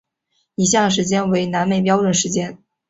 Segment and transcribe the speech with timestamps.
[0.55, 2.57] 以下时间为南美标准时间。